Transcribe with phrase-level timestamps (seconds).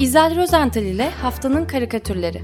[0.00, 2.42] İzel Rozental ile Haftanın Karikatürleri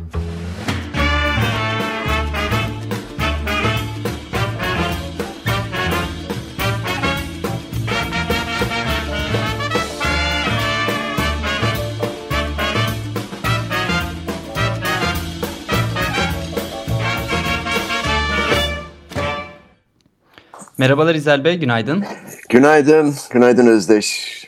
[20.79, 22.05] Merhabalar İzel Bey, günaydın.
[22.49, 24.40] Günaydın, günaydın Özdeş.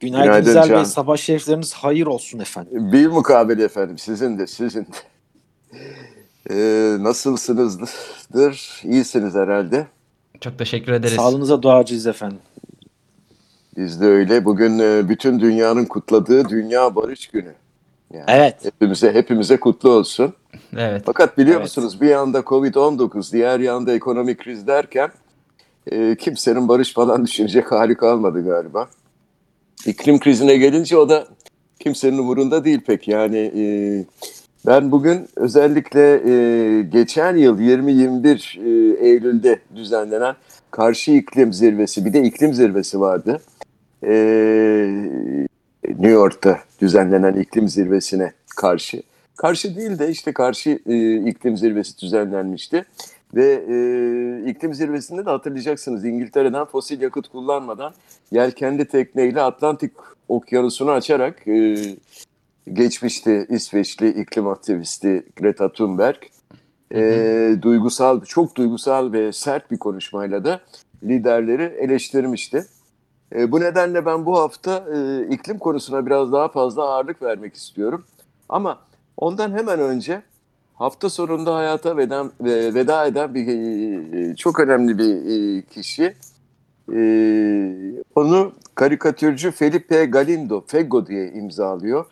[0.00, 2.92] Günaydın, Günaydın İzel Bey, sabah şerifleriniz hayır olsun efendim.
[2.92, 4.88] Bir mukabele efendim, sizin de, sizin de.
[6.50, 8.82] Ee, nasılsınızdır?
[8.84, 9.86] İyisiniz herhalde.
[10.40, 11.14] Çok teşekkür ederiz.
[11.14, 12.38] Sağlığınıza duacıyız efendim.
[13.76, 14.44] Biz de öyle.
[14.44, 17.52] Bugün e, bütün dünyanın kutladığı Dünya Barış Günü.
[18.12, 18.64] Yani evet.
[18.64, 20.32] Hepimize hepimize kutlu olsun.
[20.76, 21.02] Evet.
[21.06, 21.64] Fakat biliyor evet.
[21.64, 25.10] musunuz bir yanda Covid-19, diğer yanda ekonomik kriz derken
[25.92, 28.88] e, kimsenin barış falan düşünecek hali kalmadı galiba.
[29.86, 31.26] İklim krizine gelince o da
[31.80, 33.08] kimsenin umurunda değil pek.
[33.08, 33.62] Yani e,
[34.66, 40.34] ben bugün özellikle e, geçen yıl 20-21 e, Eylül'de düzenlenen
[40.70, 43.40] Karşı iklim Zirvesi, bir de iklim zirvesi vardı.
[44.02, 44.12] E,
[45.88, 49.02] New York'ta düzenlenen iklim zirvesine karşı.
[49.36, 52.84] Karşı değil de işte karşı e, iklim zirvesi düzenlenmişti.
[53.34, 57.94] Ve e, iklim zirvesinde de hatırlayacaksınız İngiltere'den fosil yakıt kullanmadan
[58.30, 59.92] yelkenli tekneyle Atlantik
[60.28, 61.76] okyanusunu açarak e,
[62.72, 66.16] geçmişti İsveçli iklim aktivisti Greta Thunberg.
[66.94, 70.60] E, duygusal, çok duygusal ve sert bir konuşmayla da
[71.02, 72.66] liderleri eleştirmişti.
[73.34, 78.04] E, bu nedenle ben bu hafta e, iklim konusuna biraz daha fazla ağırlık vermek istiyorum.
[78.48, 78.78] Ama
[79.16, 80.22] ondan hemen önce
[80.78, 82.30] hafta sonunda hayata veda,
[82.74, 85.14] veda eden bir e, çok önemli bir
[85.58, 86.14] e, kişi.
[86.94, 87.00] E,
[88.14, 92.06] onu karikatürcü Felipe Galindo, Fego diye imzalıyor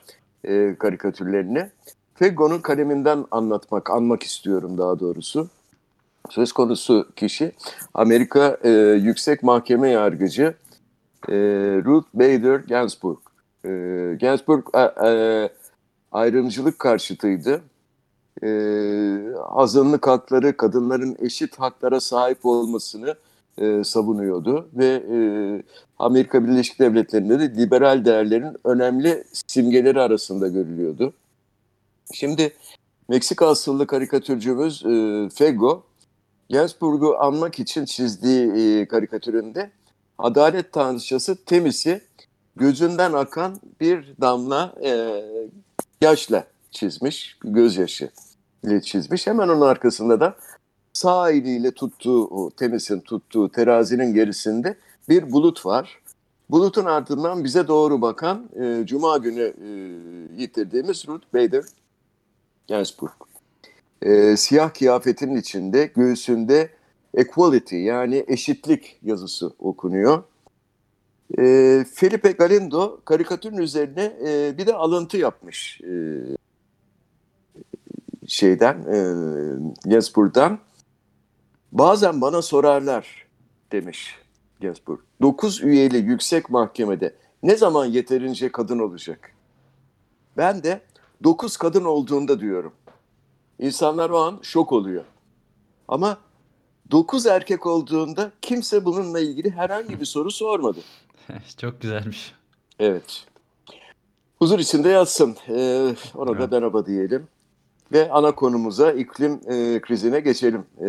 [0.79, 1.71] karikatürlerini.
[2.15, 5.49] Fego'nun kaleminden anlatmak, anmak istiyorum daha doğrusu.
[6.31, 7.53] Söz konusu kişi
[7.95, 8.59] Amerika
[8.97, 10.55] Yüksek Mahkeme Yargıcı
[11.85, 13.19] Ruth Bader Ginsburg.
[14.21, 14.67] Ginsburg
[16.13, 17.63] ayrımcılık karşıtıydı
[18.43, 18.49] e,
[19.39, 23.15] azınlık hakları, kadınların eşit haklara sahip olmasını
[23.59, 25.19] e, savunuyordu ve e,
[25.99, 31.13] Amerika Birleşik Devletleri'nde de liberal değerlerin önemli simgeleri arasında görülüyordu.
[32.15, 32.53] Şimdi
[33.09, 35.83] Meksika asıllı karikatürcümüz e, Fego,
[36.51, 39.71] Gainsbourg'u anmak için çizdiği e, karikatüründe
[40.19, 42.01] adalet tanrıçası Temis'i
[42.57, 45.23] gözünden akan bir damla e,
[46.01, 46.45] yaşla
[46.77, 48.11] çizmiş, gözyaşı
[48.83, 49.27] çizmiş.
[49.27, 50.37] Hemen onun arkasında da
[50.93, 54.77] sağ eliyle tuttuğu, o temisin tuttuğu terazinin gerisinde
[55.09, 56.01] bir bulut var.
[56.51, 59.69] Bulutun ardından bize doğru bakan e, Cuma günü e,
[60.43, 61.65] yitirdiğimiz Ruth Bader
[62.67, 63.13] Ginsburg.
[64.03, 66.71] E, siyah kıyafetinin içinde, göğsünde
[67.15, 70.23] equality yani eşitlik yazısı okunuyor.
[71.39, 75.81] E, Felipe Galindo karikatürün üzerine e, bir de alıntı yapmış.
[75.81, 75.93] E,
[78.27, 78.99] şeyden e,
[79.85, 80.59] Gainsbourg'dan
[81.73, 83.27] bazen bana sorarlar
[83.73, 84.17] demiş
[84.61, 85.01] Gainsbourg.
[85.23, 89.33] 9 üyeli yüksek mahkemede ne zaman yeterince kadın olacak?
[90.37, 90.81] Ben de
[91.25, 92.73] 9 kadın olduğunda diyorum.
[93.59, 95.05] İnsanlar o an şok oluyor.
[95.89, 96.19] Ama
[96.91, 100.79] 9 erkek olduğunda kimse bununla ilgili herhangi bir soru sormadı.
[101.61, 102.35] Çok güzelmiş.
[102.79, 103.27] Evet.
[104.39, 105.37] Huzur içinde yatsın.
[105.49, 106.41] Ee, ona evet.
[106.41, 107.29] da merhaba diyelim.
[107.93, 110.87] Ve ana konumuza iklim e, krizine geçelim e,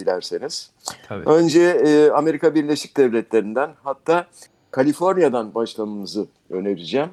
[0.00, 0.70] dilerseniz.
[1.08, 1.28] Tabii.
[1.28, 4.26] Önce e, Amerika Birleşik Devletleri'nden hatta
[4.70, 7.10] Kaliforniya'dan başlamamızı önereceğim.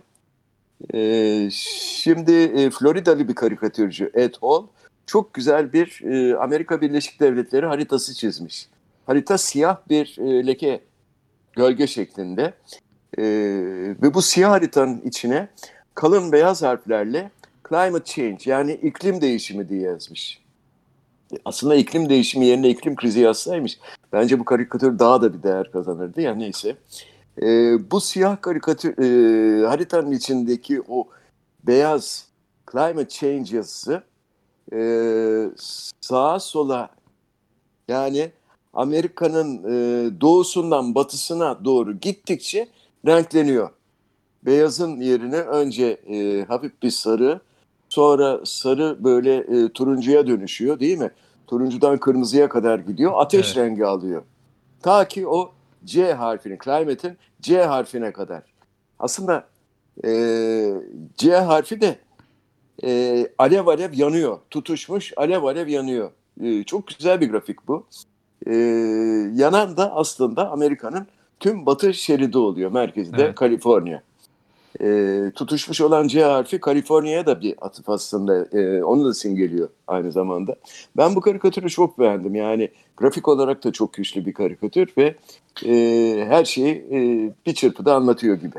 [0.94, 4.64] E, şimdi e, Floridalı bir karikatürcü Ed Hall
[5.06, 8.70] çok güzel bir e, Amerika Birleşik Devletleri haritası çizmiş.
[9.06, 10.82] Harita siyah bir e, leke
[11.54, 12.54] gölge şeklinde
[13.18, 13.24] e,
[14.02, 15.48] ve bu siyah haritanın içine
[15.94, 17.32] kalın beyaz harflerle
[17.70, 20.46] climate change yani iklim değişimi diye yazmış.
[21.46, 23.80] Aslında iklim değişimi yerine iklim krizi yazsaymış
[24.14, 26.78] bence bu karikatür daha da bir değer kazanırdı ya neyse.
[27.42, 27.48] E,
[27.92, 31.08] bu siyah karikatür e, haritanın içindeki o
[31.64, 32.28] beyaz
[32.72, 34.04] climate change yazısı
[34.74, 34.80] e,
[36.02, 36.90] sağa sola
[37.88, 38.32] yani
[38.74, 42.68] Amerika'nın e, doğusundan batısına doğru gittikçe
[43.06, 43.70] renkleniyor.
[44.44, 47.42] Beyazın yerine önce e, hafif bir sarı,
[47.96, 51.12] Sonra sarı böyle e, turuncuya dönüşüyor değil mi?
[51.48, 53.12] Turuncudan kırmızıya kadar gidiyor.
[53.16, 53.58] Ateş evet.
[53.58, 54.24] rengi alıyor.
[54.82, 55.52] Ta ki o
[55.86, 58.44] C harfinin, climate'in C harfine kadar.
[59.00, 59.48] Aslında
[60.06, 60.12] E,
[61.18, 61.96] C harfi de
[62.84, 64.40] e, alev alev yanıyor.
[64.50, 66.12] Tutuşmuş alev alev yanıyor.
[66.42, 67.86] E, çok güzel bir grafik bu.
[68.48, 68.56] E,
[69.36, 71.08] yanan da aslında Amerika'nın
[71.40, 72.72] tüm batı şeridi oluyor.
[72.72, 73.36] Merkezi de evet.
[73.36, 74.02] Kaliforniya.
[74.82, 78.58] E, tutuşmuş olan C harfi Kaliforniya'ya da bir atıf aslında.
[78.60, 80.56] E, onu da simgeliyor aynı zamanda.
[80.98, 82.36] Ben bu karikatürü çok beğendim.
[82.36, 85.16] Yani grafik olarak da çok güçlü bir karikatür ve
[85.66, 86.98] e, her şeyi e,
[87.46, 88.58] bir çırpıda anlatıyor gibi.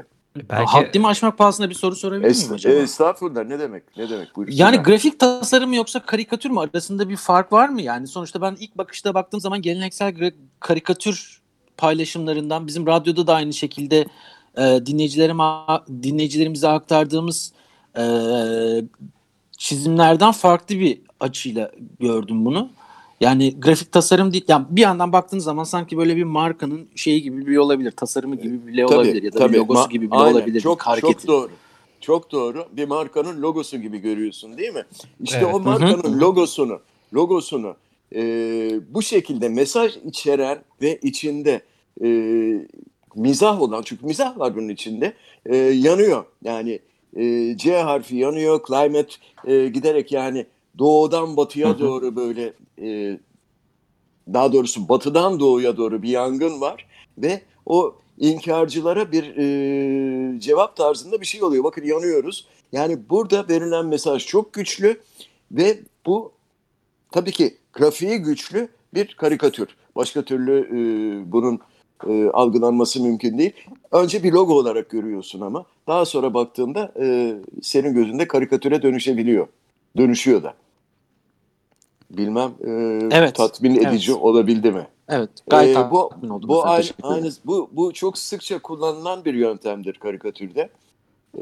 [0.50, 0.70] Belki...
[0.70, 2.74] Haddimi aşmak pahasına bir soru sorabilir miyim acaba?
[2.74, 4.36] Estağfurullah ne demek ne demek?
[4.36, 7.82] Buyursun yani grafik tasarım mı yoksa karikatür mü arasında bir fark var mı?
[7.82, 11.40] Yani sonuçta ben ilk bakışta baktığım zaman geleneksel karikatür
[11.76, 14.06] paylaşımlarından bizim radyoda da aynı şekilde
[14.56, 15.44] e, dinleyicilerime
[16.02, 17.52] dinleyicilerimize aktardığımız
[17.98, 18.04] e,
[19.58, 22.68] çizimlerden farklı bir açıyla gördüm bunu.
[23.20, 24.44] Yani grafik tasarım değil.
[24.48, 27.90] Yani bir yandan baktığın zaman sanki böyle bir markanın şeyi gibi bile olabilir.
[27.90, 29.52] Tasarımı gibi bile tabii, olabilir ya da tabii.
[29.52, 30.34] bir logosu Ma- gibi bile aynen.
[30.34, 30.60] olabilir.
[30.60, 31.50] Çok, çok doğru.
[32.00, 32.66] Çok doğru.
[32.72, 34.84] Bir markanın logosu gibi görüyorsun değil mi?
[35.20, 35.54] İşte evet.
[35.54, 36.20] o markanın Hı-hı.
[36.20, 36.80] logosunu
[37.14, 37.76] logosunu
[38.14, 38.20] e,
[38.90, 41.62] bu şekilde mesaj içeren ve içinde
[42.04, 42.08] e,
[43.16, 45.12] mizah olan çünkü mizah var bunun içinde
[45.46, 46.24] e, yanıyor.
[46.42, 46.80] Yani
[47.16, 48.60] e, C harfi yanıyor.
[48.68, 49.14] Climate
[49.44, 50.46] e, giderek yani
[50.78, 52.52] doğudan batıya doğru böyle
[52.82, 53.18] e,
[54.32, 56.86] daha doğrusu batıdan doğuya doğru bir yangın var
[57.18, 61.64] ve o inkarcılara bir e, cevap tarzında bir şey oluyor.
[61.64, 62.46] Bakın yanıyoruz.
[62.72, 65.00] Yani burada verilen mesaj çok güçlü
[65.52, 66.32] ve bu
[67.10, 69.68] tabii ki grafiği güçlü bir karikatür.
[69.96, 70.78] Başka türlü e,
[71.32, 71.60] bunun
[72.08, 73.52] e, algılanması mümkün değil.
[73.92, 79.46] Önce bir logo olarak görüyorsun ama daha sonra baktığında e, senin gözünde karikatüre dönüşebiliyor.
[79.96, 80.54] Dönüşüyor da.
[82.10, 82.70] Bilmem e,
[83.12, 83.34] evet.
[83.34, 84.22] tatmin edici evet.
[84.22, 84.86] olabildi mi?
[85.08, 90.68] Evet, gayet ee, bu bu aynı, aynı bu bu çok sıkça kullanılan bir yöntemdir karikatürde.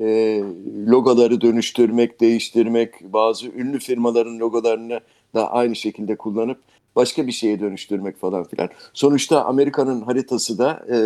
[0.01, 0.41] E,
[0.87, 5.01] logoları dönüştürmek, değiştirmek, bazı ünlü firmaların logolarını
[5.35, 6.59] da aynı şekilde kullanıp
[6.97, 8.69] başka bir şeye dönüştürmek falan filan.
[8.93, 10.99] Sonuçta Amerika'nın haritası da e,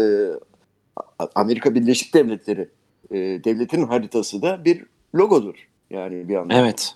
[1.34, 2.68] Amerika Birleşik Devletleri
[3.10, 5.54] e, devletin haritası da bir logodur.
[5.90, 6.54] Yani bir anlamda.
[6.54, 6.94] Evet.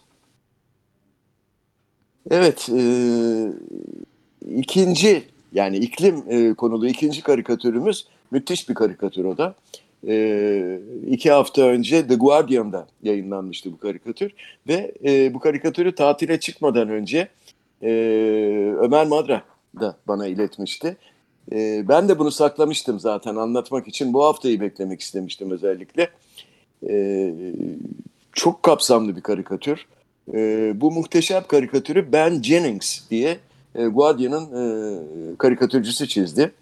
[2.31, 2.69] Evet.
[2.69, 2.83] E,
[4.57, 5.23] ikinci
[5.53, 9.55] yani iklim e, konulu ikinci karikatürümüz müthiş bir karikatür o da.
[10.07, 14.33] E, iki hafta önce The Guardian'da yayınlanmıştı bu karikatür
[14.69, 17.29] ve e, bu karikatürü tatile çıkmadan önce
[17.83, 17.89] e,
[18.81, 19.43] Ömer Madra
[19.81, 20.97] da bana iletmişti.
[21.53, 26.11] E, ben de bunu saklamıştım zaten anlatmak için bu haftayı beklemek istemiştim özellikle.
[26.89, 27.35] E,
[28.33, 29.87] çok kapsamlı bir karikatür.
[30.35, 33.39] E, bu muhteşem karikatürü Ben Jennings diye
[33.75, 36.53] e, Guardian'ın e, karikatürcüsü çizdi.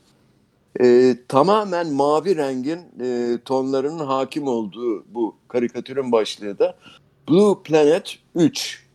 [0.80, 6.76] E, tamamen mavi rengin e, tonlarının hakim olduğu bu karikatürün başlığı da
[7.28, 8.86] Blue Planet 3.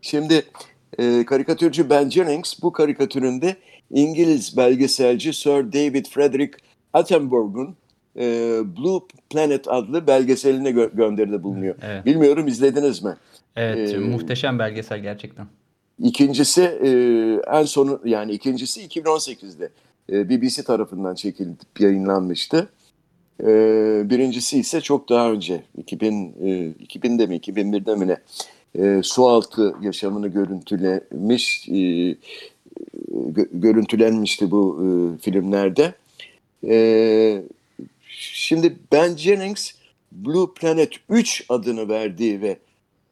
[0.00, 0.44] Şimdi
[0.98, 3.56] e, karikatürcü Ben Jennings bu karikatüründe
[3.90, 6.58] İngiliz belgeselci Sir David Frederick
[6.92, 7.76] Attenborough'un
[8.16, 8.22] e,
[8.76, 9.00] Blue
[9.30, 11.74] Planet adlı belgeseline gö- gönderide bulunuyor.
[11.82, 12.06] Evet.
[12.06, 13.16] Bilmiyorum izlediniz mi?
[13.56, 15.46] Evet, ee, muhteşem belgesel gerçekten.
[16.02, 16.88] İkincisi e,
[17.58, 19.70] en sonu yani ikincisi 2018'de
[20.12, 22.68] e, BBC tarafından çekilip yayınlanmıştı.
[23.40, 23.46] E,
[24.10, 26.48] birincisi ise çok daha önce 2000 e,
[26.84, 28.16] 2000'de mi 2001'de mi ne
[28.78, 32.16] e, sualtı yaşamını görüntülemiş e,
[33.08, 34.86] gö, görüntülenmişti bu e,
[35.22, 35.94] filmlerde.
[36.68, 37.42] E,
[38.08, 39.70] şimdi Ben Jennings
[40.12, 42.58] Blue Planet 3 adını verdiği ve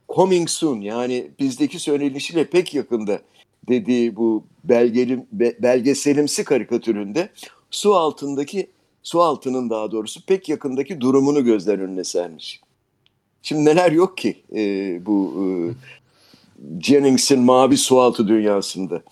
[0.09, 3.21] coming soon yani bizdeki söylenişiyle pek yakında
[3.69, 7.28] dediği bu belgelim, belgeselimsi karikatüründe
[7.71, 8.66] su altındaki
[9.02, 12.61] su altının daha doğrusu pek yakındaki durumunu gözler önüne sermiş.
[13.42, 14.61] Şimdi neler yok ki e,
[15.06, 15.44] bu e,
[16.80, 19.02] Jennings'in mavi sualtı dünyasında.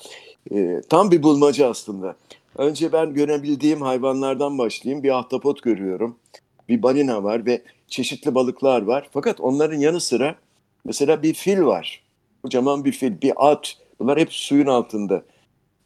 [0.52, 2.16] E, tam bir bulmaca aslında.
[2.56, 5.02] Önce ben görebildiğim hayvanlardan başlayayım.
[5.02, 6.16] Bir ahtapot görüyorum.
[6.68, 9.08] Bir balina var ve çeşitli balıklar var.
[9.12, 10.34] Fakat onların yanı sıra
[10.84, 12.02] mesela bir fil var.
[12.42, 13.76] Kocaman bir fil, bir at.
[14.00, 15.22] Bunlar hep suyun altında.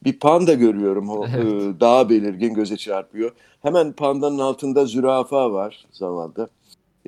[0.05, 1.11] Bir panda görüyorum.
[1.11, 1.77] O evet.
[1.77, 3.33] e, daha belirgin göze çarpıyor.
[3.63, 6.49] Hemen pandanın altında zürafa var zavallı.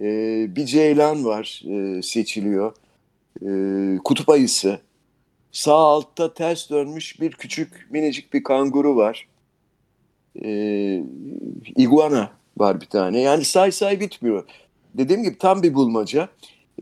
[0.01, 0.07] E,
[0.57, 2.73] bir ceylan var e, seçiliyor.
[3.43, 4.81] E, kutup ayısı.
[5.53, 9.29] Sağ altta ters dönmüş bir küçük minicik bir kanguru var.
[10.45, 10.51] E,
[11.77, 13.21] iguana var bir tane.
[13.21, 14.45] Yani say say bitmiyor.
[14.95, 16.29] Dediğim gibi tam bir bulmaca.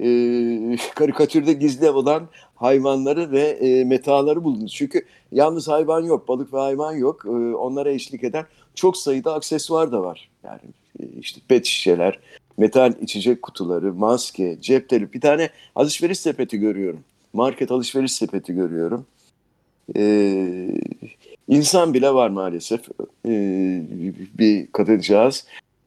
[0.00, 0.06] E,
[0.94, 4.73] karikatürde gizli olan hayvanları ve e, metaları buldunuz.
[4.73, 7.25] Çünkü yalnız hayvan yok, balık ve hayvan yok.
[7.26, 10.30] E, onlara eşlik eden çok sayıda aksesuar da var.
[10.44, 10.61] Yani
[11.00, 12.18] e, işte pet şişeler,
[12.58, 17.00] metal içecek kutuları, maske, cep telefonu, bir tane alışveriş sepeti görüyorum.
[17.32, 19.06] Market alışveriş sepeti görüyorum.
[19.96, 20.68] Ee,
[21.49, 22.80] insan bile var maalesef.
[23.28, 23.82] Ee,
[24.38, 25.46] bir kadıncağız.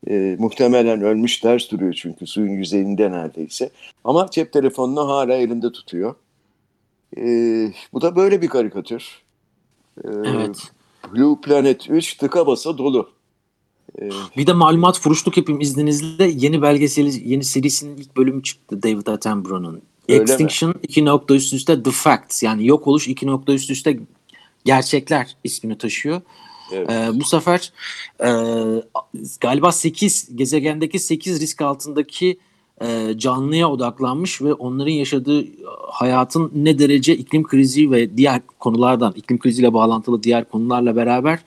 [0.09, 3.69] Ee, muhtemelen ölmüş ters duruyor çünkü suyun yüzeyinde neredeyse.
[4.03, 6.15] Ama cep telefonunu hala elinde tutuyor.
[7.17, 9.21] Ee, bu da böyle bir karikatür.
[10.03, 10.57] Ee, Evet.
[11.13, 13.09] Blue Planet 3 tıka basa dolu.
[14.01, 16.31] Ee, Bir de malumat furuşluk yapayım izninizle.
[16.35, 19.81] Yeni belgeseli, yeni serisinin ilk bölümü çıktı David Attenborough'un.
[20.07, 23.99] Extinction 2 nokta üst üste The Facts yani yok oluş 2 nokta üst üste
[24.65, 26.21] gerçekler ismini taşıyor.
[26.71, 26.89] evet.
[26.91, 27.71] Ee, bu sefer
[28.19, 28.29] e,
[29.41, 32.37] galiba 8 gezegendeki 8 risk altındaki
[32.81, 35.47] e, canlıya odaklanmış ve onların yaşadığı e,
[35.91, 41.39] hayatın ne derece iklim krizi ve diğer konulardan iklim kriziyle bağlantılı diğer konularla beraber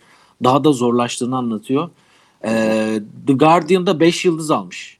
[0.44, 1.90] daha da zorlaştığını anlatıyor.
[2.44, 4.99] Ee, The Guardian'da 5 yıldız almış.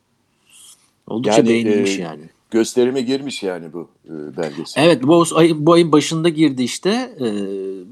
[1.07, 2.23] Oldukça Yani, beğenilmiş e, yani.
[2.51, 4.85] Gösterime girmiş yani bu e, belgesel.
[4.85, 6.91] Evet bu ayın, bu ayın başında girdi işte.
[7.21, 7.25] Ee,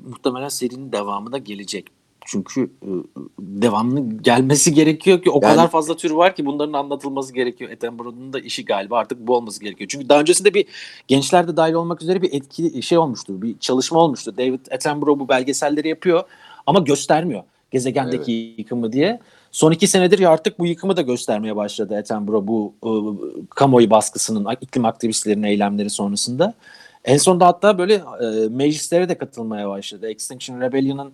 [0.09, 1.87] muhtemelen serinin devamı da gelecek.
[2.27, 2.91] Çünkü e,
[3.39, 7.71] devamlı gelmesi gerekiyor ki o Yani- kadar fazla tür var ki bunların anlatılması gerekiyor.
[7.71, 9.89] Attenborough'un da işi galiba artık bu olması gerekiyor.
[9.89, 10.67] Çünkü daha öncesinde bir
[11.09, 13.43] gençler de dahil olmak üzere bir etkili şey olmuştu.
[13.43, 14.37] Bir çalışma olmuştu.
[14.37, 16.23] David Attenborough bu belgeselleri yapıyor
[16.67, 19.21] ama göstermiyor gezegendeki yıkımı diye.
[19.53, 22.91] Son iki senedir ya artık bu yıkımı da göstermeye başladı Attenborough bu e,
[23.51, 26.55] kamuoyu baskısının, iklim aktivistlerinin eylemleri sonrasında.
[27.05, 30.11] En sonunda hatta böyle e, meclislere de katılmaya başladı.
[30.11, 31.13] Extinction Rebellion'ın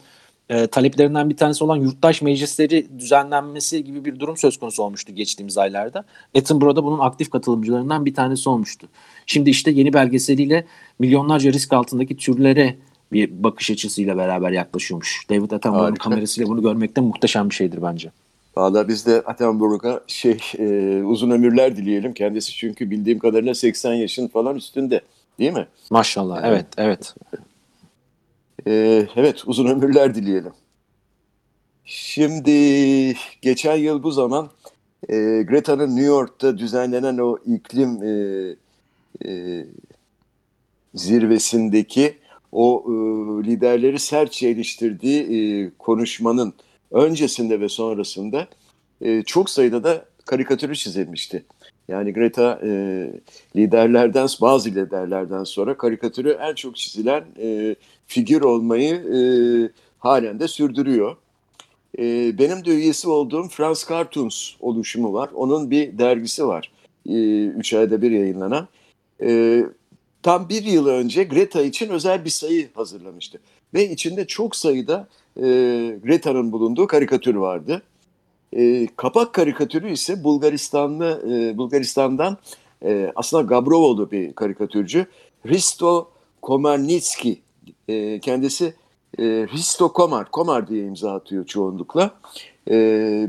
[0.49, 5.59] e, taleplerinden bir tanesi olan yurttaş meclisleri düzenlenmesi gibi bir durum söz konusu olmuştu geçtiğimiz
[5.59, 6.05] aylarda.
[6.39, 8.89] Attenborough da bunun aktif katılımcılarından bir tanesi olmuştu.
[9.27, 10.67] Şimdi işte yeni belgeseliyle
[10.99, 12.77] milyonlarca risk altındaki türlere
[13.13, 15.27] bir bakış açısıyla beraber yaklaşıyormuş.
[15.31, 18.11] David Attenborough'un kamerasıyla bunu görmek de muhteşem bir şeydir bence.
[18.57, 22.15] Valla biz de Attenborough'a şey e, uzun ömürler dileyelim.
[22.15, 25.01] Kendisi çünkü bildiğim kadarıyla 80 yaşın falan üstünde.
[25.39, 25.67] Değil mi?
[25.91, 26.41] Maşallah.
[26.45, 27.15] Evet, evet.
[28.67, 30.53] E, evet uzun ömürler dileyelim.
[31.85, 34.51] Şimdi geçen yıl bu zaman
[35.09, 38.11] e, Greta'nın New York'ta düzenlenen o iklim e,
[39.29, 39.65] e,
[40.95, 42.19] zirvesindeki
[42.53, 42.93] o e,
[43.47, 46.55] liderleri sertçe eleştirdiği e, konuşmanın
[46.95, 48.49] öncesinde ve sonrasında
[49.01, 51.45] e, çok sayıda da karikatürü çizilmişti.
[51.89, 52.71] Yani Greta e,
[53.57, 59.19] liderlerden bazı liderlerden sonra karikatürü en çok çizilen e, figür olmayı e,
[59.99, 61.17] halen de sürdürüyor.
[61.99, 65.31] E, benim de üyesi olduğum France Cartoons oluşumu var.
[65.35, 66.73] Onun bir dergisi var.
[67.09, 68.69] E, üç ayda bir yayınlanan.
[69.23, 69.63] E,
[70.23, 73.41] tam bir yıl önce Greta için özel bir sayı hazırlamıştı.
[73.75, 75.43] Ve içinde çok sayıda e,
[76.05, 77.83] Greta'nın bulunduğu karikatür vardı.
[78.53, 82.39] E, kapak karikatürü ise Bulgaristanlı e, Bulgaristan'dan
[82.85, 85.07] e, aslında Gabrovoğlu bir karikatürcü.
[85.47, 86.11] Risto
[86.43, 87.41] Komarnitski
[87.89, 88.75] e, kendisi
[89.19, 92.11] e, Risto Komar, Komar diye imza atıyor çoğunlukla.
[92.71, 92.75] E,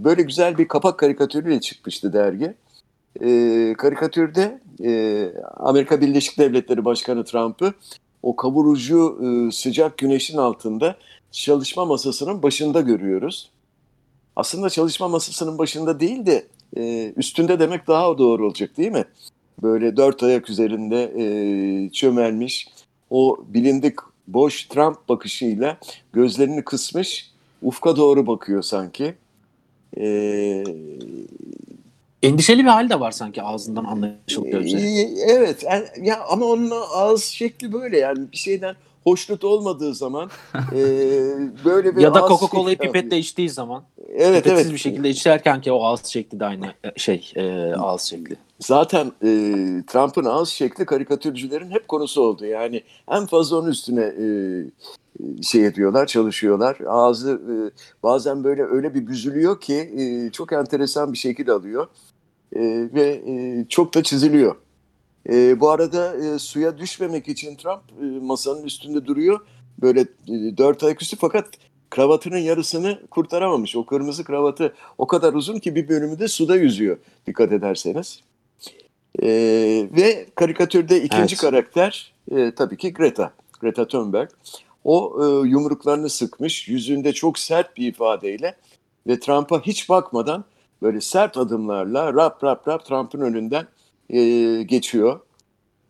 [0.04, 2.54] böyle güzel bir kapak karikatürüyle çıkmıştı dergi.
[3.22, 7.74] E, karikatürde e, Amerika Birleşik Devletleri Başkanı Trump'ı
[8.24, 10.96] o kavurucu e, sıcak güneşin altında
[11.36, 13.50] çalışma masasının başında görüyoruz.
[14.36, 19.06] Aslında çalışma masasının başında değil de e, üstünde demek daha doğru olacak değil mi?
[19.62, 22.68] Böyle dört ayak üzerinde e, çömelmiş
[23.10, 23.96] o bilindik
[24.28, 25.78] boş Trump bakışıyla
[26.14, 29.16] gözlerini kısmış ufka doğru bakıyor sanki.
[29.98, 30.64] E,
[32.24, 34.82] Endişeli bir hal de var sanki ağzından anlaşıldığı üzere.
[34.82, 38.76] e, evet e, ya ama onun ağız şekli böyle yani bir şeyden
[39.06, 40.82] hoşnut olmadığı zaman e,
[41.66, 44.74] böyle bir Ya da Coca-Cola'yı pipetle içtiği zaman Evet pipetsiz evet.
[44.74, 48.36] bir şekilde içerken ki o ağız şekli de aynı e, şey e, ağız şekli.
[48.60, 49.30] Zaten e,
[49.88, 52.46] Trump'ın ağız şekli karikatürcülerin hep konusu oldu.
[52.46, 54.28] Yani en fazla onun üstüne e,
[55.44, 56.78] şey ediyorlar, çalışıyorlar.
[56.88, 57.56] Ağzı e,
[58.04, 61.88] bazen böyle öyle bir büzülüyor ki e, çok enteresan bir şekil alıyor.
[62.56, 62.62] E,
[62.94, 64.56] ve e, çok da çiziliyor.
[65.30, 69.40] E, bu arada e, suya düşmemek için Trump e, masanın üstünde duruyor.
[69.82, 71.48] Böyle e, dört ayak üstü fakat
[71.90, 73.76] kravatının yarısını kurtaramamış.
[73.76, 78.20] O kırmızı kravatı o kadar uzun ki bir bölümü de suda yüzüyor dikkat ederseniz.
[79.24, 79.28] E,
[79.98, 81.42] ve karikatürde ikinci Evet.
[81.42, 83.34] karakter e, tabii ki Greta.
[83.60, 84.30] Greta Thunberg.
[84.84, 88.56] O e, yumruklarını sıkmış, yüzünde çok sert bir ifadeyle
[89.08, 90.46] ve Trump'a hiç bakmadan
[90.82, 93.68] böyle sert adımlarla rap rap rap Trump'ın önünden
[94.10, 94.20] e,
[94.64, 95.20] geçiyor.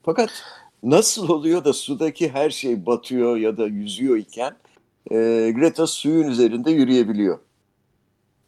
[0.03, 0.29] Fakat
[0.83, 4.55] nasıl oluyor da sudaki her şey batıyor ya da yüzüyor iken
[5.11, 5.15] e,
[5.55, 7.39] Greta suyun üzerinde yürüyebiliyor.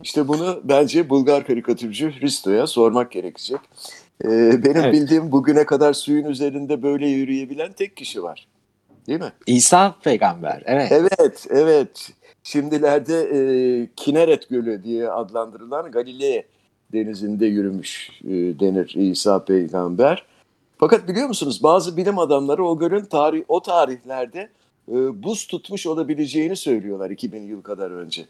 [0.04, 3.60] İşte bunu bence Bulgar karikatürcü Hristo'ya sormak gerekecek.
[4.24, 4.94] Ee, benim Evet.
[4.94, 8.48] bildiğim bugüne kadar suyun üzerinde böyle yürüyebilen tek kişi var.
[9.08, 9.32] Değil mi?
[9.48, 10.64] İsa peygamber.
[10.66, 10.92] Evet.
[10.92, 12.10] Evet, evet.
[12.44, 13.40] Şimdilerde e,
[13.96, 16.44] Kineret Gölü diye adlandırılan Galilea
[16.94, 20.26] denizinde yürümüş e, denir İsa peygamber.
[20.78, 24.50] Fakat biliyor musunuz bazı bilim adamları o gölün tarih o tarihlerde
[24.92, 28.26] e, buz tutmuş olabileceğini söylüyorlar 2000 yıl kadar önce.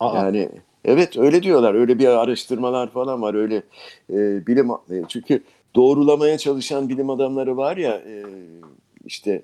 [0.00, 0.48] Aa, Yani
[0.84, 1.74] evet öyle diyorlar.
[1.74, 3.34] Öyle bir araştırmalar falan var.
[3.34, 3.62] Öyle
[4.10, 5.42] e, bilim e, çünkü
[5.74, 8.24] doğrulamaya çalışan bilim adamları var ya e,
[9.04, 9.42] işte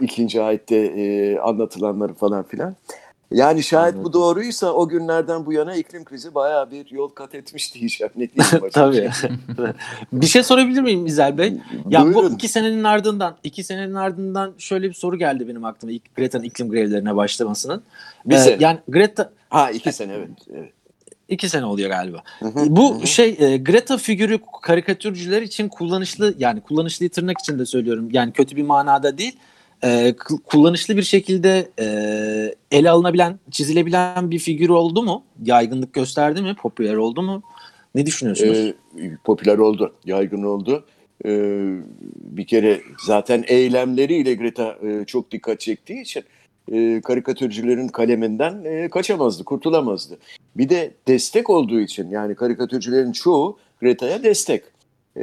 [0.00, 2.76] ikinci ayette e, anlatılanları falan filan.
[3.34, 7.74] Yani şayet bu doğruysa o günlerden bu yana iklim krizi bayağı bir yol kat etmiş
[7.74, 8.12] diyeceğim.
[8.16, 9.10] Ne diyeyim Tabii.
[9.20, 9.30] şey.
[10.12, 11.54] bir şey sorabilir miyim İzel Bey?
[11.88, 12.34] Ya bu Buyurun.
[12.34, 17.16] iki senenin ardından, iki senenin ardından şöyle bir soru geldi benim aklıma Greta'nın iklim grevlerine
[17.16, 17.82] başlamasının.
[18.26, 18.56] Bir Ee, sene.
[18.60, 20.28] yani Greta Ha iki sene evet.
[20.54, 20.72] evet.
[21.28, 22.22] iki sene oluyor galiba.
[22.38, 23.06] Hı hı, Bu hı.
[23.06, 28.08] şey e, Greta figürü karikatürcüler için kullanışlı yani kullanışlı tırnak içinde söylüyorum.
[28.12, 29.36] Yani kötü bir manada değil.
[29.84, 31.86] E, kullanışlı bir şekilde e,
[32.70, 35.24] ele alınabilen, çizilebilen bir figür oldu mu?
[35.44, 36.54] Yaygınlık gösterdi mi?
[36.54, 37.42] Popüler oldu mu?
[37.94, 38.58] Ne düşünüyorsunuz?
[38.58, 38.74] Ee,
[39.24, 40.84] popüler oldu, yaygın oldu.
[41.24, 41.76] Ee,
[42.14, 46.24] bir kere zaten eylemleriyle Greta e, çok dikkat çektiği için
[46.72, 50.18] e, karikatürcülerin kaleminden e, kaçamazdı, kurtulamazdı.
[50.56, 54.62] Bir de destek olduğu için yani karikatürcülerin çoğu Greta'ya destek.
[55.16, 55.22] E,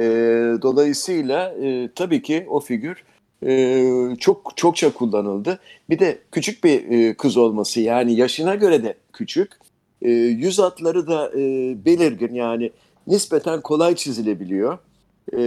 [0.62, 3.04] dolayısıyla e, tabii ki o figür
[3.46, 3.86] e,
[4.18, 5.58] çok çokça kullanıldı.
[5.90, 9.52] Bir de küçük bir e, kız olması yani yaşına göre de küçük.
[10.02, 11.38] E, yüz hatları da e,
[11.84, 12.70] belirgin yani
[13.06, 14.78] nispeten kolay çizilebiliyor.
[15.36, 15.42] E,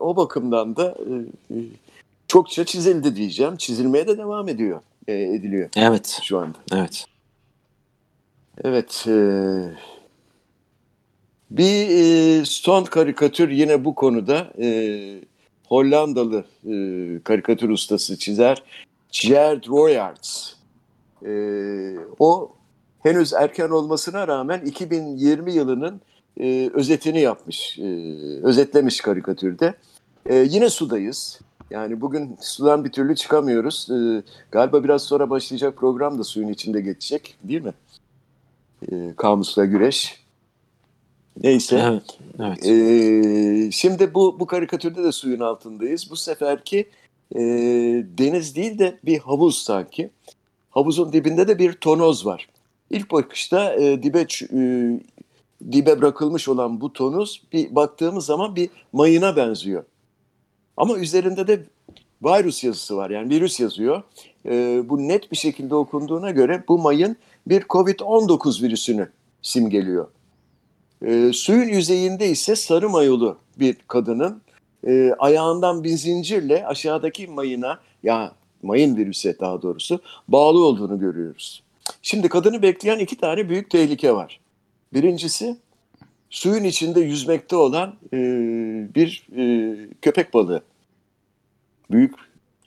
[0.00, 1.12] o bakımdan da e,
[1.54, 1.58] e,
[2.28, 3.56] çokça çizildi diyeceğim.
[3.56, 6.58] Çizilmeye de devam ediyor, e, ediliyor evet, şu anda.
[6.72, 7.04] evet.
[8.64, 9.04] Evet.
[9.06, 9.14] e,
[11.50, 14.68] bir e, son karikatür yine bu konuda e,
[15.70, 16.74] Hollandalı e,
[17.24, 18.62] karikatür ustası çizer
[19.10, 20.52] Gerd Royaerts.
[21.26, 21.32] E,
[22.18, 22.52] o
[23.02, 26.00] henüz erken olmasına rağmen 2020 yılının
[26.40, 27.84] e, özetini yapmış, e,
[28.42, 29.74] özetlemiş karikatürde.
[30.26, 31.40] E, yine sudayız.
[31.70, 33.88] Yani bugün sudan bir türlü çıkamıyoruz.
[33.90, 37.72] E, galiba biraz sonra başlayacak program da suyun içinde geçecek değil mi?
[38.92, 40.20] E, kamusla güreş.
[41.42, 41.82] Neyse.
[41.88, 42.66] Evet, evet.
[42.66, 46.10] Ee, şimdi bu bu karikatürde de suyun altındayız.
[46.10, 46.88] Bu seferki
[47.34, 47.40] e,
[48.18, 50.10] deniz değil de bir havuz sanki.
[50.70, 52.48] Havuzun dibinde de bir tonoz var.
[52.90, 55.00] İlk bakışta e, dibe e,
[55.72, 59.84] dibe bırakılmış olan bu tonoz bir baktığımız zaman bir mayına benziyor.
[60.76, 61.66] Ama üzerinde de
[62.22, 64.02] virüs yazısı var yani virüs yazıyor.
[64.46, 67.16] E, bu net bir şekilde okunduğuna göre bu mayın
[67.46, 69.08] bir COVID-19 virüsünü
[69.42, 70.08] simgeliyor.
[71.06, 74.42] E, suyun yüzeyinde ise sarı mayolu bir kadının
[74.86, 78.32] e, ayağından bir zincirle aşağıdaki mayına ya
[78.62, 81.62] mayın virüse daha doğrusu bağlı olduğunu görüyoruz.
[82.02, 84.40] Şimdi kadını bekleyen iki tane büyük tehlike var.
[84.94, 85.56] Birincisi
[86.30, 88.18] suyun içinde yüzmekte olan e,
[88.94, 90.62] bir e, köpek balığı.
[91.90, 92.14] Büyük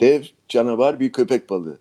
[0.02, 1.80] dev canavar bir köpek balığı.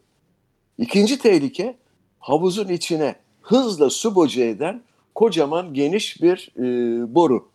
[0.79, 1.77] İkinci tehlike
[2.19, 4.83] havuzun içine hızla su boca eden
[5.23, 6.65] kocaman geniş bir e,
[7.15, 7.49] boru.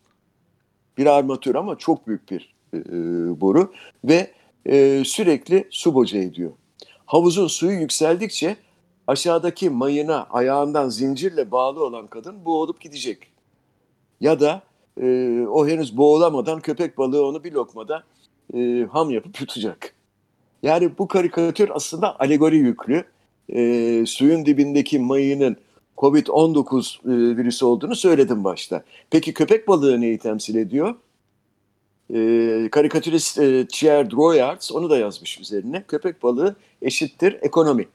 [0.97, 2.79] Bir armatür ama çok büyük bir e,
[3.41, 4.31] boru ve
[4.65, 6.51] e, sürekli su boca ediyor.
[7.05, 8.57] Havuzun suyu yükseldikçe
[9.07, 13.19] aşağıdaki mayına ayağından zincirle bağlı olan kadın boğulup gidecek.
[14.21, 14.61] Ya da
[15.01, 15.05] e,
[15.49, 18.03] o henüz boğulamadan köpek balığı onu bir lokmada
[18.53, 19.93] e, ham yapıp yutacak.
[20.63, 23.03] Yani bu karikatür aslında alegori yüklü.
[23.49, 25.57] E, suyun dibindeki mayının
[25.97, 28.83] Covid-19 e, virüsü olduğunu söyledim başta.
[29.09, 30.95] Peki köpek balığı neyi temsil ediyor?
[32.13, 35.83] E, karikatürist e, Thierry Royards onu da yazmış üzerine.
[35.87, 37.87] Köpek balığı eşittir ekonomi.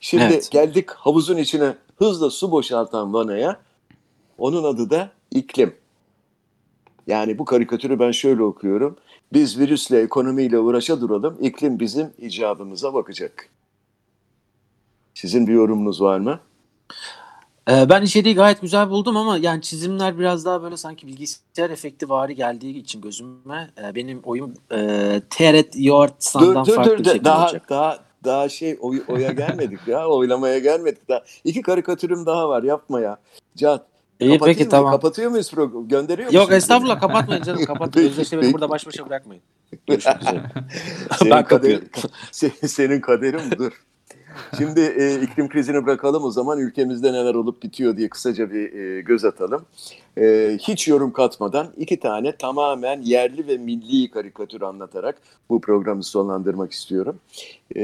[0.00, 0.50] Şimdi Evet.
[0.50, 3.60] geldik havuzun içine hızla su boşaltan vanaya.
[4.38, 5.74] Onun adı da iklim.
[7.06, 8.96] Yani bu karikatürü ben şöyle okuyorum.
[9.32, 11.36] Biz virüsle, ekonomiyle uğraşa duralım.
[11.40, 13.48] İklim bizim icabımıza bakacak.
[15.14, 16.40] Sizin bir yorumunuz var mı?
[17.70, 22.08] Ee, ben içeriği gayet güzel buldum ama yani çizimler biraz daha böyle sanki bilgisayar efekti
[22.08, 27.04] vari geldiği için gözüme e, benim oyum e, Teret Dur Yoğurtsan'dan dur farklı dur bir
[27.04, 27.70] şekilde daha olacak.
[27.70, 31.22] daha daha şey oy, oya gelmedik ya oylamaya gelmedik daha.
[31.44, 33.18] İki karikatürüm daha var yapma ya.
[33.56, 33.80] Can.
[34.20, 34.70] İyi kapatayım peki mı?
[34.70, 34.92] tamam.
[34.92, 35.88] Kapatıyor muyuz programı?
[35.88, 36.56] Gönderiyor Yok musun?
[36.56, 37.92] estağfurullah kapatmayın canım kapatmayın.
[38.08, 39.42] Peki, Özdeşle beni burada baş başa bırakmayın.
[39.86, 40.42] Görüşmek üzere.
[41.18, 42.10] Senin Ben kaderin, kapıyorum.
[42.32, 43.72] se- senin kaderin dur.
[44.58, 49.00] Şimdi e, iklim krizini bırakalım o zaman ülkemizde neler olup bitiyor diye kısaca bir e,
[49.00, 49.66] göz atalım.
[50.18, 56.72] E, hiç yorum katmadan iki tane tamamen yerli ve milli karikatür anlatarak bu programı sonlandırmak
[56.72, 57.18] istiyorum.
[57.76, 57.82] E,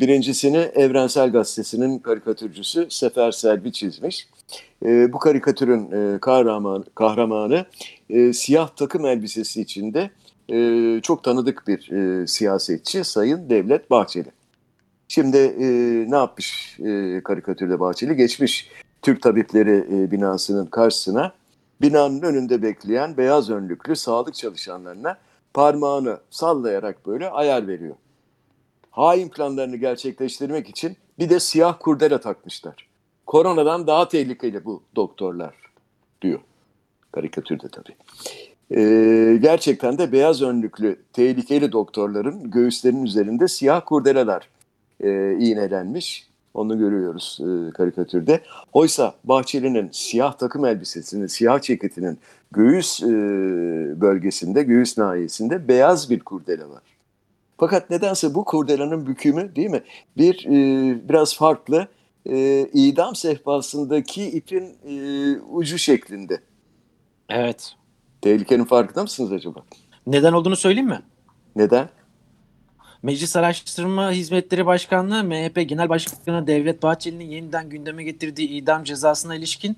[0.00, 4.28] birincisini Evrensel Gazetesi'nin karikatürcüsü Sefer Selvi çizmiş.
[4.84, 7.66] E, bu karikatürün e, kahraman, kahramanı
[8.10, 10.10] e, siyah takım elbisesi içinde
[10.52, 14.37] e, çok tanıdık bir e, siyasetçi Sayın Devlet Bahçeli.
[15.08, 15.66] Şimdi e,
[16.10, 18.16] ne yapmış e, karikatürde Bahçeli?
[18.16, 18.70] Geçmiş
[19.02, 21.32] Türk Tabipleri e, binasının karşısına
[21.82, 25.18] binanın önünde bekleyen beyaz önlüklü sağlık çalışanlarına
[25.54, 27.94] parmağını sallayarak böyle ayar veriyor.
[28.90, 32.88] Hain planlarını gerçekleştirmek için bir de siyah kurdele takmışlar.
[33.26, 35.54] Koronadan daha tehlikeli bu doktorlar
[36.22, 36.40] diyor.
[37.12, 37.96] Karikatürde tabii.
[38.70, 44.48] Ee, gerçekten de beyaz önlüklü tehlikeli doktorların göğüslerinin üzerinde siyah kurdeleler
[45.00, 46.28] e, iğnelenmiş.
[46.54, 48.40] Onu görüyoruz e, karikatürde.
[48.72, 52.18] Oysa Bahçeli'nin siyah takım elbisesinin, siyah ceketinin
[52.52, 53.06] göğüs e,
[54.00, 56.82] bölgesinde, göğüs nahiyesinde beyaz bir kurdele var.
[57.58, 59.82] Fakat nedense bu kurdelanın bükümü değil mi?
[60.16, 61.88] Bir e, biraz farklı
[62.26, 66.40] e, idam sehpasındaki ipin e, ucu şeklinde.
[67.28, 67.72] Evet.
[68.20, 69.60] Tehlikenin farkında mısınız acaba?
[70.06, 71.00] Neden olduğunu söyleyeyim mi?
[71.56, 71.88] Neden?
[73.02, 79.76] Meclis Araştırma Hizmetleri Başkanlığı MHP Genel Başkanı Devlet Bahçeli'nin yeniden gündeme getirdiği idam cezasına ilişkin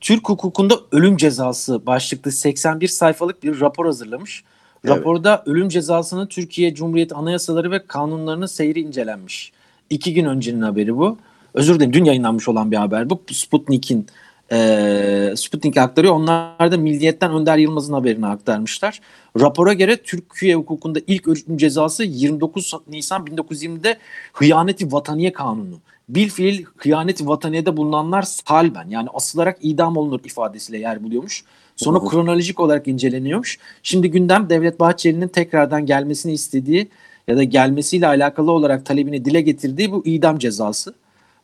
[0.00, 4.44] Türk hukukunda ölüm cezası başlıklı 81 sayfalık bir rapor hazırlamış.
[4.84, 4.96] Evet.
[4.96, 9.52] Raporda ölüm cezasının Türkiye Cumhuriyeti anayasaları ve kanunlarının seyri incelenmiş.
[9.90, 11.18] İki gün öncenin haberi bu.
[11.54, 13.22] Özür dilerim dün yayınlanmış olan bir haber bu.
[13.32, 14.06] Sputnik'in
[14.52, 16.14] e, Sputnik aktarıyor.
[16.14, 19.00] Onlar da Milliyet'ten Önder Yılmaz'ın haberini aktarmışlar.
[19.40, 23.98] Rapora göre Türkiye hukukunda ilk ölüm cezası 29 Nisan 1920'de
[24.32, 25.78] hıyaneti vataniye kanunu.
[26.08, 31.44] Bilfiil hıyaneti vataniyede bulunanlar salben yani asılarak idam olunur ifadesiyle yer buluyormuş.
[31.76, 32.08] Sonra Hı hı.
[32.08, 33.58] kronolojik olarak inceleniyormuş.
[33.82, 36.88] Şimdi gündem Devlet Bahçeli'nin tekrardan gelmesini istediği
[37.28, 40.94] ya da gelmesiyle alakalı olarak talebini dile getirdiği bu idam cezası.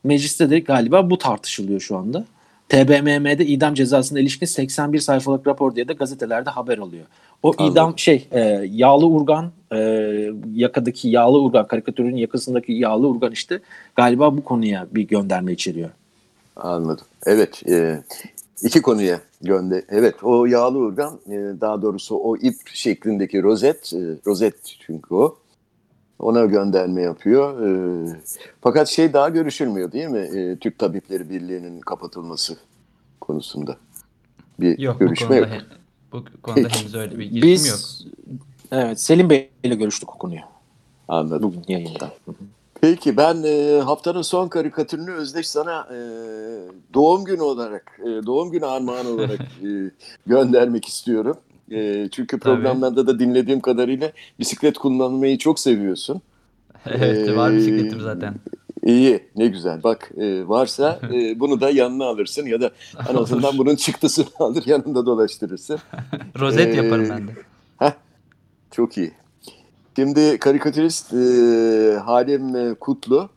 [0.05, 2.25] Mecliste de galiba bu tartışılıyor şu anda.
[2.71, 7.05] TBMM'de idam cezasına ilişkin 81 sayfalık rapor diye de gazetelerde haber oluyor.
[7.43, 7.73] O Anladım.
[7.73, 9.79] idam şey e, yağlı urgan e,
[10.55, 13.61] yakadaki yağlı urgan karikatürün yakasındaki yağlı urgan işte
[13.97, 15.91] galiba bu konuya bir gönderme içeriyor.
[16.57, 17.07] Anladım.
[17.27, 17.63] Evet.
[17.69, 18.03] E,
[18.63, 19.83] iki konuya gönder.
[19.89, 23.93] Evet o yağlı urgan e, daha doğrusu o ip şeklindeki rozet.
[23.95, 24.55] E, rozet
[24.87, 25.37] çünkü o.
[26.21, 27.67] Ona gönderme yapıyor.
[27.67, 28.21] E,
[28.61, 30.19] fakat şey daha görüşülmüyor değil mi?
[30.19, 32.57] E, Türk Tabipleri Birliği'nin kapatılması
[33.21, 33.77] konusunda.
[34.61, 35.49] Bir Yok bu görüşme konuda, yok.
[35.49, 35.77] he-
[36.13, 37.79] bu konuda henüz öyle bir girişim Biz yok.
[38.73, 40.41] evet Selim Bey ile görüştük o konuyu
[41.09, 41.43] Anladım.
[41.43, 42.11] bugün yayında.
[42.81, 45.99] Peki ben e, haftanın son karikatürünü Özdeş sana e,
[46.95, 49.69] doğum günü olarak, e, doğum günü armağanı olarak e,
[50.27, 51.37] göndermek istiyorum.
[51.71, 52.41] E, çünkü Tabii.
[52.41, 56.21] programlarda da dinlediğim kadarıyla bisiklet kullanmayı çok seviyorsun.
[56.87, 58.35] evet var Ee, bisikletim zaten.
[58.85, 59.83] İyi, ne güzel.
[59.83, 62.71] Bak e, varsa e, bunu da yanına alırsın ya da
[63.11, 65.79] en azından bunun çıktısını alır yanında dolaştırırsın.
[66.39, 67.33] Rozet Ee, yaparım ben de.
[67.79, 67.93] Heh,
[68.71, 69.13] çok iyi.
[69.97, 73.29] Şimdi karikatürist e, Halim Kutlu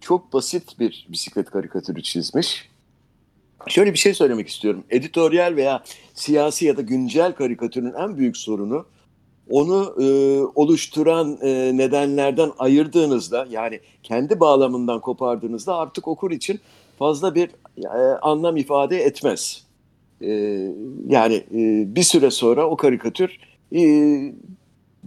[0.00, 2.70] çok basit bir bisiklet karikatürü çizmiş.
[3.68, 4.84] Şöyle bir şey söylemek istiyorum.
[4.90, 5.82] Editoryal veya
[6.14, 8.86] siyasi ya da güncel karikatürün en büyük sorunu
[9.50, 10.06] onu e,
[10.54, 16.60] oluşturan e, nedenlerden ayırdığınızda yani kendi bağlamından kopardığınızda artık okur için
[16.98, 17.50] fazla bir
[17.84, 19.64] e, anlam ifade etmez.
[20.20, 20.30] E,
[21.08, 23.38] yani e, bir süre sonra o karikatür
[23.74, 23.80] e,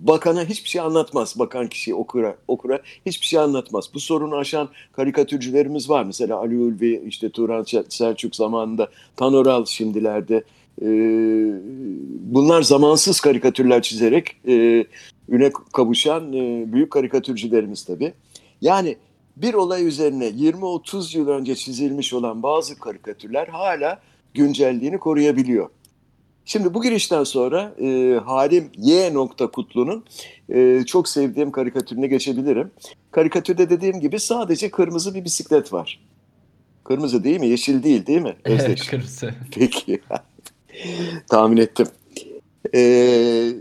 [0.01, 1.39] bakana hiçbir şey anlatmaz.
[1.39, 3.89] Bakan kişi okura, okura hiçbir şey anlatmaz.
[3.93, 6.03] Bu sorunu aşan karikatürcülerimiz var.
[6.03, 10.43] Mesela Ali Ulvi, işte Turan Selçuk zamanında, Tanoral şimdilerde.
[10.81, 10.87] E,
[12.19, 14.85] bunlar zamansız karikatürler çizerek e,
[15.29, 18.13] üne kavuşan e, büyük karikatürcülerimiz tabii.
[18.61, 18.97] Yani
[19.37, 23.99] bir olay üzerine 20-30 yıl önce çizilmiş olan bazı karikatürler hala
[24.33, 25.69] güncelliğini koruyabiliyor.
[26.47, 29.13] Şimdi bu girişten sonra e, Halim Y.
[29.53, 30.05] Kutlu'nun
[30.49, 32.71] e, çok sevdiğim karikatürüne geçebilirim.
[33.11, 35.99] Karikatürde dediğim gibi sadece kırmızı bir bisiklet var.
[36.83, 37.47] Kırmızı değil mi?
[37.47, 38.35] Yeşil değil değil mi?
[38.45, 38.87] Evet Özdeş.
[38.87, 39.33] kırmızı.
[39.51, 40.01] Peki.
[41.29, 41.87] Tahmin ettim.
[42.73, 43.51] Ee,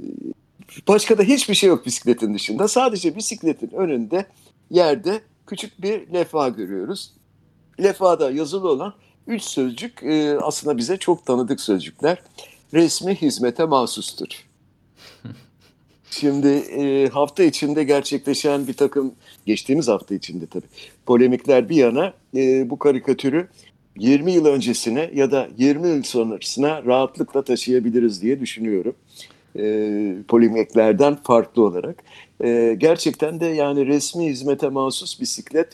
[0.88, 2.68] başka da hiçbir şey yok bisikletin dışında.
[2.68, 4.26] Sadece bisikletin önünde
[4.70, 7.12] yerde küçük bir levha görüyoruz.
[7.82, 8.94] Levhada yazılı olan
[9.26, 12.18] üç sözcük e, aslında bize çok tanıdık sözcükler.
[12.74, 14.26] Resmi hizmete mahsustur.
[16.10, 19.14] Şimdi e, hafta içinde gerçekleşen bir takım,
[19.46, 20.66] geçtiğimiz hafta içinde tabii,
[21.06, 23.48] polemikler bir yana e, bu karikatürü
[23.98, 28.94] 20 yıl öncesine ya da 20 yıl sonrasına rahatlıkla taşıyabiliriz diye düşünüyorum.
[29.58, 32.04] E, polemiklerden farklı olarak.
[32.44, 35.68] E, gerçekten de yani resmi hizmete mahsus bisiklet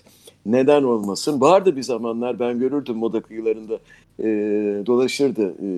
[0.46, 1.40] neden olmasın?
[1.40, 3.78] Vardı bir zamanlar ben görürdüm moda kıyılarında
[4.22, 4.26] e,
[4.86, 5.68] dolaşırdı e,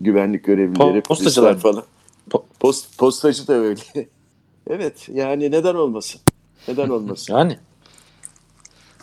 [0.00, 1.84] güvenlik görevlileri, Postacılar falan.
[2.60, 3.80] Post, postacı da öyle.
[4.70, 6.20] evet yani neden olmasın?
[6.68, 7.34] Neden olmasın?
[7.34, 7.58] Yani.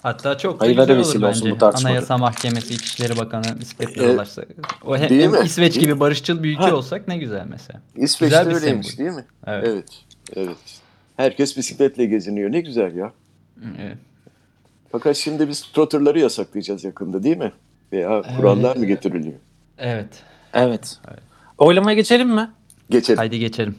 [0.02, 1.52] Hatta çok da güzel olur bence.
[1.62, 1.66] bu.
[1.66, 4.46] Anayasa Mahkemesi, İçişleri Bakanı bisikletle dolaşsa.
[4.86, 5.38] O hem, Değil hem mi?
[5.46, 6.76] İsveç Değil gibi barışçıl bir ülke Ha.
[6.76, 7.82] olsak ne güzel mesela.
[7.96, 8.98] İsveç'te Güzel bir öyleymiş sembol.
[9.06, 9.26] değil mi?
[9.48, 9.66] Evet.
[9.68, 9.86] Evet.
[10.36, 10.58] Evet.
[11.18, 12.52] Herkes bisikletle geziniyor.
[12.52, 13.14] Ne güzel ya.
[13.82, 13.98] Evet.
[14.92, 17.52] Fakat şimdi biz trotterları yasaklayacağız yakında değil mi?
[17.92, 19.36] Veya kurallar mı getiriliyor?
[19.78, 20.24] Evet.
[20.54, 21.00] Evet.
[21.58, 22.52] Oylamaya geçelim mi?
[22.90, 23.18] Geçelim.
[23.18, 23.76] Haydi geçelim.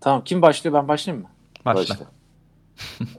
[0.00, 1.30] Tamam kim başlıyor ben başlayayım mı?
[1.64, 1.80] Başla.
[1.80, 2.06] Başla.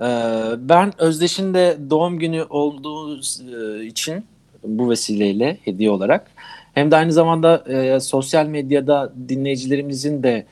[0.01, 4.25] Ee, ben Özdeş'in de doğum günü olduğu e, için
[4.63, 6.31] bu vesileyle hediye olarak
[6.73, 10.45] hem de aynı zamanda e, sosyal medyada dinleyicilerimizin de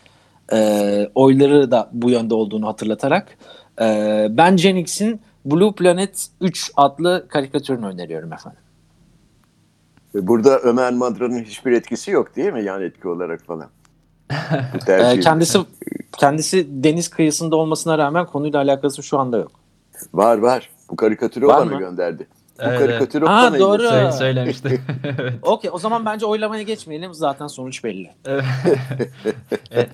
[0.54, 3.38] e, oyları da bu yönde olduğunu hatırlatarak
[3.82, 8.60] e, ben Genix'in Blue Planet 3 adlı karikatürünü öneriyorum efendim.
[10.16, 12.64] Ve Burada Ömer Madra'nın hiçbir etkisi yok değil mi?
[12.64, 13.68] Yani etki olarak falan.
[14.88, 15.60] E, kendisi
[16.18, 19.52] kendisi deniz kıyısında olmasına rağmen konuyla alakası şu anda yok.
[20.14, 20.70] Var var.
[20.92, 21.80] Bu karikatürü Var bana mı?
[21.80, 22.28] gönderdi.
[22.60, 23.82] Bu Evet, karikatürü Ha, bana doğru.
[23.82, 24.82] Söyle, söylemişti.
[25.20, 25.34] evet.
[25.42, 28.10] Okey o zaman bence oylamaya geçmeyelim zaten sonuç belli.
[28.26, 28.44] Evet.
[29.72, 29.90] Evet.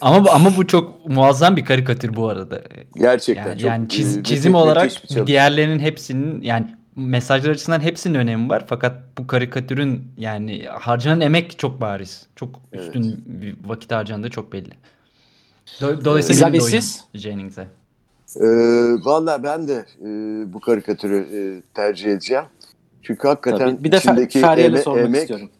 [0.00, 2.62] ama bu, ama bu çok muazzam bir karikatür bu arada.
[2.94, 4.90] Gerçekten Yani, çok yani çiz- e, çizim müthiş olarak
[5.26, 11.80] diğerlerinin hepsinin yani mesajlar açısından hepsinin önemi var fakat bu karikatürün yani harcanan emek çok
[11.80, 12.26] bariz.
[12.36, 14.70] Çok üstün bir vakit harcandığı çok belli.
[15.80, 17.04] Do- Dolayısıyla oyum siz?
[17.14, 17.68] Jennings'e.
[18.36, 18.46] Ee,
[19.04, 20.06] Valla ben de e,
[20.52, 22.44] bu karikatürü e, tercih edeceğim.
[23.02, 23.84] Çünkü hakikaten Tabii.
[23.84, 25.20] Bir de içindeki Feryal'e eme- sormak emek...
[25.20, 25.50] istiyorum.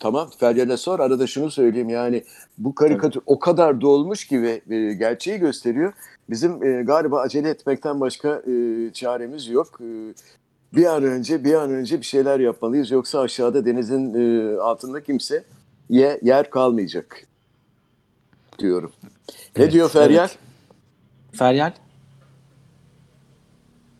[0.00, 1.00] Tamam Feryal'e sor.
[1.00, 2.24] Arada şunu söyleyeyim yani
[2.58, 5.92] bu karikatür o kadar dolmuş ki ve e, gerçeği gösteriyor.
[6.30, 9.80] Bizim e, galiba acele etmekten başka e, çaremiz yok.
[9.80, 9.86] E,
[10.76, 12.90] bir an önce bir an önce bir şeyler yapmalıyız.
[12.90, 15.44] Yoksa aşağıda denizin e, altında kimse
[15.88, 17.26] ye, yer kalmayacak
[18.58, 18.92] diyorum.
[19.56, 20.28] Ne Evet, diyor Feryal?
[21.32, 21.72] Feryal?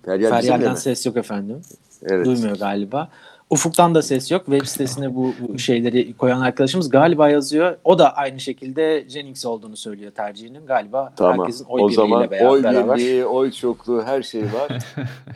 [0.04, 1.62] Feryal bizimle Feryal'den ses yok efendim.
[2.02, 2.26] Evet.
[2.26, 3.10] Duymuyor galiba.
[3.50, 4.46] Ufuk'tan da ses yok.
[4.46, 7.76] Web sitesine bu bu şeyleri koyan arkadaşımız galiba yazıyor.
[7.84, 10.66] O da aynı şekilde Jennings olduğunu söylüyor tercihinin.
[10.66, 11.38] Galiba Tamam.
[11.40, 12.46] herkesin oy o zaman beraber.
[12.46, 14.68] oy birliği, oy çokluğu her şey var.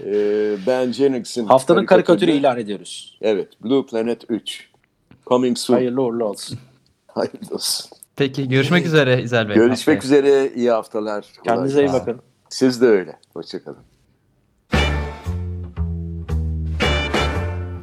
[0.05, 3.19] ee, ben Jennings'in Haftanın karikatürü ilan ediyoruz.
[3.23, 3.49] Evet.
[3.65, 4.69] Blue Planet 3.
[5.27, 5.77] Coming soon.
[5.77, 6.59] Hayırlı uğurlu olsun.
[7.07, 7.91] Hayırlı olsun.
[8.17, 9.55] Peki görüşmek üzere İzel Bey.
[9.57, 10.21] Görüşmek Haftaya.
[10.21, 10.55] üzere.
[10.55, 11.25] iyi haftalar.
[11.45, 12.21] Kolay Kendinize iyi bakın.
[12.49, 13.19] Siz de öyle.
[13.35, 13.92] Hoşçakalın.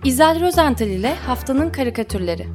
[0.04, 2.48] İzel Rozental ile Haftanın Karikatürleri